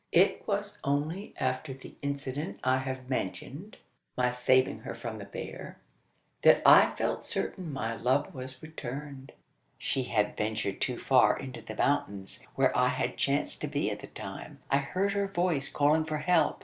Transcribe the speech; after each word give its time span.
It 0.11 0.47
was 0.47 0.79
only 0.83 1.31
after 1.39 1.75
the 1.75 1.93
incident 2.01 2.59
I 2.63 2.79
have 2.79 3.07
mentioned 3.07 3.77
my 4.17 4.31
saving 4.31 4.79
her 4.79 4.95
from 4.95 5.19
the 5.19 5.25
bear 5.25 5.77
that 6.41 6.63
I 6.65 6.95
felt 6.95 7.23
certain 7.23 7.71
my 7.71 7.95
love 7.95 8.33
was 8.33 8.63
returned. 8.63 9.31
"She 9.77 10.05
had 10.05 10.35
ventured 10.35 10.81
too 10.81 10.97
far 10.97 11.37
into 11.37 11.61
the 11.61 11.75
mountains, 11.75 12.43
where 12.55 12.75
I 12.75 12.87
had 12.87 13.15
chanced 13.15 13.61
to 13.61 13.67
be 13.67 13.91
at 13.91 13.99
the 13.99 14.07
time. 14.07 14.57
I 14.71 14.77
heard 14.77 15.11
her 15.11 15.27
voice 15.27 15.69
calling 15.69 16.05
for 16.05 16.17
help. 16.17 16.59